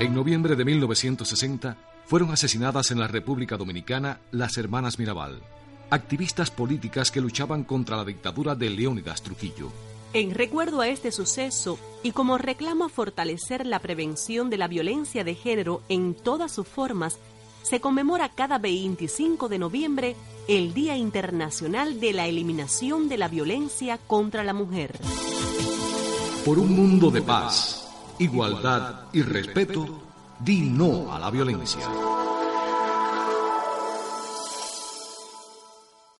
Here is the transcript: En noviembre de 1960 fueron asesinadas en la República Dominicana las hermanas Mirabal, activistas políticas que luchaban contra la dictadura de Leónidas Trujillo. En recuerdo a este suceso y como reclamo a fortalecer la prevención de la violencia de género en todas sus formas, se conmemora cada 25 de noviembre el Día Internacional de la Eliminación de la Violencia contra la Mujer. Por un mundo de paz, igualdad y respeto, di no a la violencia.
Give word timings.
En 0.00 0.14
noviembre 0.14 0.54
de 0.54 0.64
1960 0.64 1.76
fueron 2.06 2.30
asesinadas 2.30 2.92
en 2.92 3.00
la 3.00 3.08
República 3.08 3.56
Dominicana 3.56 4.20
las 4.30 4.56
hermanas 4.56 4.96
Mirabal, 5.00 5.42
activistas 5.90 6.52
políticas 6.52 7.10
que 7.10 7.20
luchaban 7.20 7.64
contra 7.64 7.96
la 7.96 8.04
dictadura 8.04 8.54
de 8.54 8.70
Leónidas 8.70 9.22
Trujillo. 9.22 9.72
En 10.12 10.36
recuerdo 10.36 10.80
a 10.82 10.88
este 10.88 11.10
suceso 11.10 11.80
y 12.04 12.12
como 12.12 12.38
reclamo 12.38 12.84
a 12.84 12.88
fortalecer 12.88 13.66
la 13.66 13.80
prevención 13.80 14.50
de 14.50 14.58
la 14.58 14.68
violencia 14.68 15.24
de 15.24 15.34
género 15.34 15.82
en 15.88 16.14
todas 16.14 16.52
sus 16.52 16.68
formas, 16.68 17.18
se 17.62 17.80
conmemora 17.80 18.28
cada 18.28 18.58
25 18.58 19.48
de 19.48 19.58
noviembre 19.58 20.16
el 20.46 20.74
Día 20.74 20.96
Internacional 20.96 21.98
de 21.98 22.12
la 22.12 22.28
Eliminación 22.28 23.08
de 23.08 23.18
la 23.18 23.26
Violencia 23.26 23.98
contra 23.98 24.44
la 24.44 24.54
Mujer. 24.54 24.96
Por 26.44 26.60
un 26.60 26.74
mundo 26.74 27.10
de 27.10 27.20
paz, 27.20 27.77
igualdad 28.18 29.06
y 29.12 29.22
respeto, 29.22 29.86
di 30.38 30.70
no 30.70 31.12
a 31.12 31.18
la 31.18 31.30
violencia. 31.30 32.17